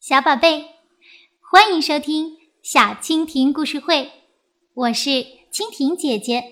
[0.00, 0.64] 小宝贝，
[1.42, 4.10] 欢迎收听小蜻蜓故事会，
[4.72, 5.10] 我是
[5.52, 6.42] 蜻蜓姐姐。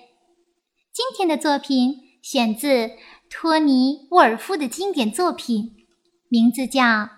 [0.93, 2.91] 今天的作品选自
[3.31, 5.87] 托尼·沃尔夫的经典作品，
[6.29, 6.83] 名字叫《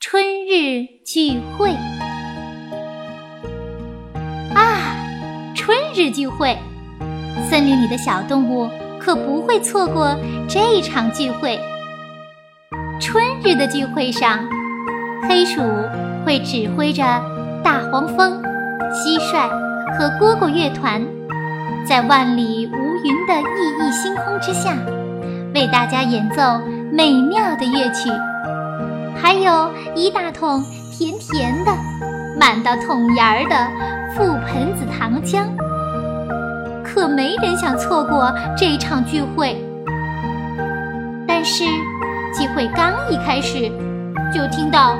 [0.00, 1.68] 春日聚会》。
[4.54, 6.56] 啊，春日聚会，
[7.50, 10.16] 森林里的小动物可不会错过
[10.48, 11.60] 这一场聚会。
[12.98, 14.48] 春日的聚会上。
[15.26, 15.62] 黑鼠
[16.24, 17.02] 会指挥着
[17.64, 18.42] 大黄蜂、
[18.92, 19.48] 蟋蟀
[19.96, 21.02] 和蝈蝈乐团，
[21.86, 24.74] 在万里无云的熠熠星空之下，
[25.54, 26.60] 为大家演奏
[26.92, 28.10] 美妙的乐曲。
[29.20, 30.62] 还有一大桶
[30.92, 31.72] 甜甜的、
[32.38, 33.56] 满到桶沿儿的
[34.14, 35.44] 覆盆子糖浆，
[36.84, 39.56] 可没人想错过这场聚会。
[41.26, 41.64] 但是，
[42.38, 43.70] 聚会刚一开始，
[44.32, 44.96] 就听到。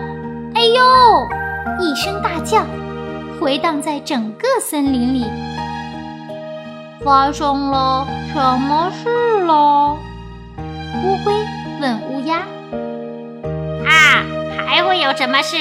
[0.59, 1.29] 哎呦！
[1.79, 2.67] 一声大叫，
[3.41, 5.25] 回荡在整个森林里。
[7.05, 9.09] 发生了什么事
[9.45, 9.97] 了？
[11.05, 11.33] 乌龟
[11.81, 12.39] 问乌鸦。
[13.87, 14.25] 啊，
[14.67, 15.57] 还会有什么事？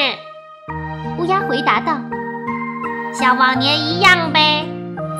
[1.20, 2.00] 乌鸦回答道
[3.14, 4.66] ：“像往年一样呗。”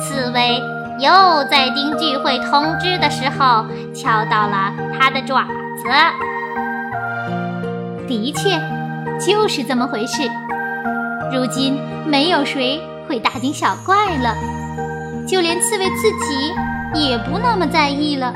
[0.02, 0.60] 刺猬
[1.00, 5.44] 又在丁聚会通知的时候敲到了它的爪
[5.78, 5.88] 子。
[8.08, 8.60] 的确。
[9.20, 10.30] 就是这么回事。
[11.34, 14.36] 如今没有谁会大惊小怪了，
[15.28, 16.54] 就连刺猬自己
[16.94, 18.34] 也不那么在意了。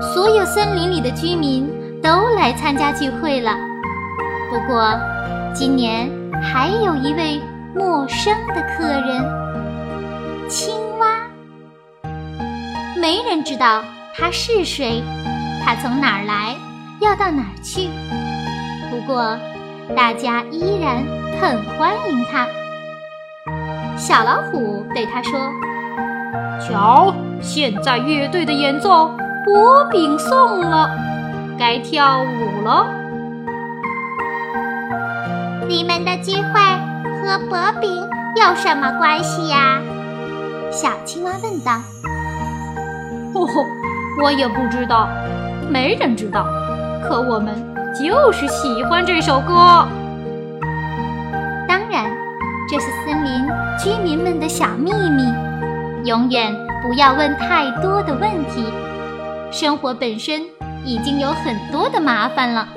[0.00, 1.68] 所有森林里的居民
[2.02, 3.56] 都来参加聚会了。
[4.50, 4.92] 不过，
[5.54, 6.10] 今年
[6.42, 7.40] 还有一位
[7.74, 9.24] 陌生的客人——
[10.48, 11.18] 青蛙。
[13.00, 13.82] 没人知道
[14.14, 15.02] 他是谁，
[15.64, 16.56] 他从哪儿来，
[17.00, 17.88] 要到哪儿去。
[19.08, 19.38] 不过，
[19.96, 21.02] 大家依然
[21.40, 22.46] 很欢迎他。
[23.96, 25.40] 小老虎对他说
[26.60, 29.10] ：“瞧，现在乐队的演奏
[29.46, 30.90] 薄饼送了，
[31.58, 32.86] 该跳舞了。”
[35.66, 36.60] 你们的聚会
[37.22, 37.90] 和薄饼
[38.36, 39.80] 有什么关系呀？
[40.70, 41.72] 小青蛙问道。
[43.32, 43.48] “哦，
[44.22, 45.08] 我也不知道，
[45.70, 46.44] 没人知道。
[47.02, 47.54] 可我们……”
[47.98, 49.88] 就是喜欢这首歌。
[51.66, 52.08] 当然，
[52.70, 53.44] 这是森林
[53.76, 55.24] 居民们的小秘密，
[56.04, 58.64] 永远不要问太多的问题。
[59.50, 60.42] 生活本身
[60.84, 62.68] 已经有很多的麻烦了。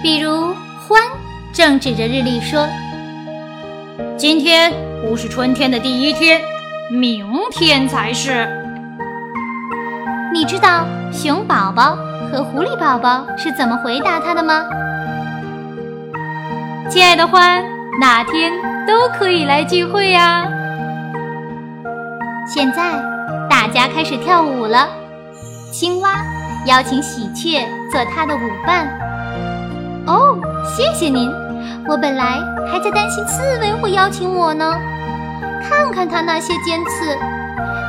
[0.00, 0.54] 比如，
[0.88, 1.00] 獾
[1.52, 2.68] 正指着日历说
[4.16, 4.72] ：“今天
[5.04, 6.40] 不是春天的第一天，
[6.92, 8.48] 明天才是。”
[10.32, 11.98] 你知道熊宝宝？
[12.32, 14.64] 和狐狸宝宝是怎么回答他的吗？
[16.88, 17.62] 亲爱的獾，
[18.00, 18.52] 哪天
[18.86, 20.46] 都可以来聚会呀。
[22.46, 22.92] 现在
[23.48, 24.88] 大家开始跳舞了。
[25.72, 26.24] 青蛙
[26.66, 28.88] 邀请喜鹊做它的舞伴。
[30.06, 31.30] 哦，谢谢您。
[31.86, 32.40] 我本来
[32.70, 34.76] 还在担心刺猬会邀请我呢。
[35.68, 37.16] 看看它那些尖刺，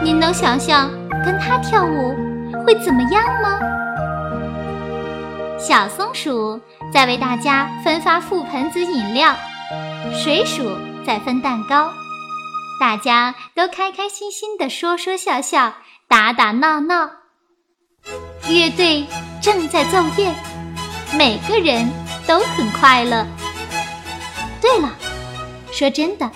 [0.04, 0.90] 您能想象
[1.26, 2.16] 跟它跳舞
[2.66, 3.60] 会怎么样吗？
[5.62, 6.60] 小松鼠
[6.92, 9.36] 在为大家分发覆盆子饮料，
[10.12, 11.94] 水鼠在分蛋糕，
[12.80, 15.72] 大家都开开心心的说说笑笑，
[16.08, 17.12] 打打闹闹。
[18.50, 19.06] 乐队
[19.40, 20.34] 正在奏乐，
[21.16, 21.88] 每个人
[22.26, 23.24] 都很快乐。
[24.60, 24.90] 对了，
[25.72, 26.32] 说真的，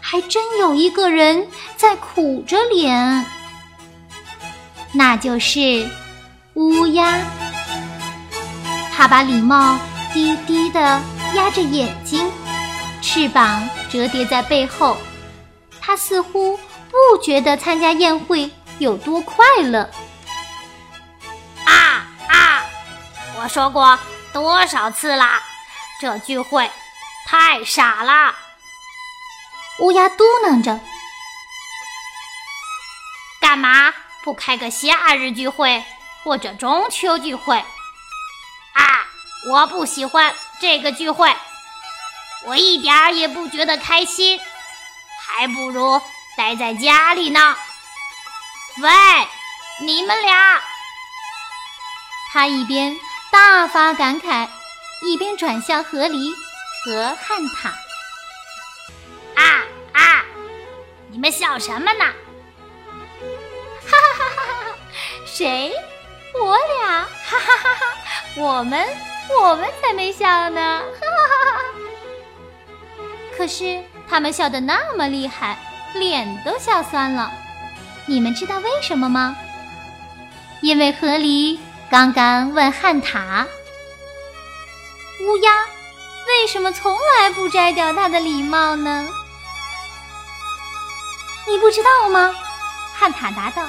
[0.00, 3.26] 还真有一个人在苦着脸，
[4.92, 5.84] 那就是
[6.54, 7.20] 乌鸦。
[8.96, 9.78] 他把礼帽
[10.14, 10.80] 低低的
[11.34, 12.32] 压着眼睛，
[13.02, 14.96] 翅膀折叠在背后。
[15.82, 16.56] 他似乎
[16.88, 19.90] 不觉得参加宴会有多快乐。
[21.66, 22.64] 啊啊！
[23.38, 23.98] 我说过
[24.32, 25.42] 多少次啦，
[26.00, 26.70] 这聚会
[27.26, 28.34] 太傻了。
[29.80, 30.80] 乌鸦嘟囔着
[33.42, 33.92] ：“干嘛
[34.24, 35.84] 不开个夏日聚会
[36.24, 37.62] 或者中秋聚会？”
[39.48, 41.32] 我不喜欢这个聚会，
[42.46, 44.40] 我一点儿也不觉得开心，
[45.20, 46.00] 还不如
[46.36, 47.56] 待在家里呢。
[48.82, 48.90] 喂，
[49.80, 50.60] 你们俩！
[52.32, 52.98] 他一边
[53.30, 54.48] 大发感慨，
[55.02, 56.34] 一边转向河狸
[56.84, 57.68] 和汉塔。
[59.36, 59.62] 啊
[59.92, 60.24] 啊！
[61.10, 62.04] 你们笑什么呢？
[63.88, 64.76] 哈哈哈哈哈！
[65.24, 65.72] 谁？
[66.34, 67.02] 我俩？
[67.02, 67.86] 哈哈哈哈！
[68.36, 69.15] 我们。
[69.28, 70.80] 我们才没笑呢！
[70.80, 71.58] 哈哈哈哈
[73.36, 75.58] 可是他们笑得那么厉害，
[75.94, 77.30] 脸都笑酸了。
[78.06, 79.36] 你们知道为什么吗？
[80.62, 81.58] 因为河狸
[81.90, 83.46] 刚刚问汉塔
[85.20, 85.50] ：“乌鸦
[86.28, 89.08] 为什么从来不摘掉它的礼帽呢？”
[91.46, 92.34] 你不知道吗？
[92.94, 93.62] 汉塔答道：“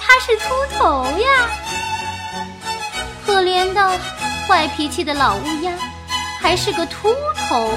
[0.00, 1.48] 它是秃头呀。”
[3.24, 4.00] 可怜的
[4.52, 5.72] 坏脾气的老乌鸦，
[6.38, 7.08] 还是个秃
[7.48, 7.70] 头。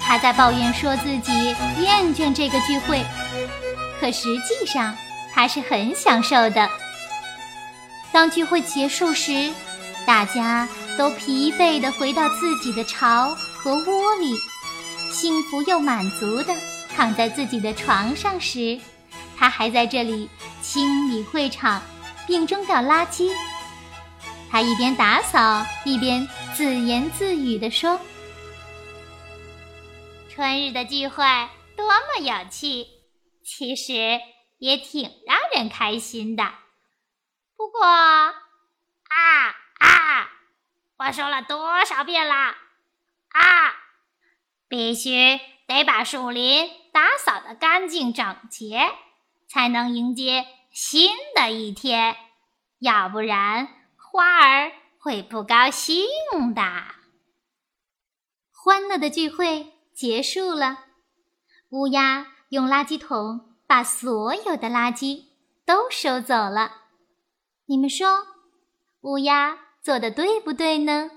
[0.00, 3.00] 他在抱怨说自己厌倦这个聚会，
[4.00, 4.92] 可实际上
[5.32, 6.68] 他是很享受的。
[8.10, 9.52] 当聚会结束时，
[10.04, 10.68] 大家
[10.98, 14.34] 都疲惫地回到自己的巢和窝里，
[15.12, 16.52] 幸福又满足地
[16.96, 18.80] 躺在自己的床上时，
[19.38, 20.28] 他还在这里
[20.60, 21.80] 清理会场，
[22.26, 23.30] 并扔掉垃圾。
[24.54, 28.00] 他一边打扫，一边自言自语地说
[30.30, 31.24] ：“春日的聚会
[31.76, 32.86] 多么有趣，
[33.42, 34.20] 其实
[34.58, 36.44] 也挺让人开心的。”
[37.58, 38.34] 不过，啊
[39.80, 40.30] 啊！
[40.98, 42.56] 我说了多少遍啦？
[43.30, 43.74] 啊！
[44.68, 48.88] 必须得把树林打扫得干净整洁，
[49.48, 52.16] 才能迎接新的一天。
[52.78, 53.68] 要不然，
[54.16, 56.06] 花儿会不高兴
[56.54, 56.62] 的。
[58.52, 60.84] 欢乐的聚会结束了，
[61.70, 65.24] 乌鸦用垃圾桶把所有的垃圾
[65.66, 66.82] 都收走了。
[67.66, 68.24] 你们说，
[69.00, 71.10] 乌鸦做的对不对呢？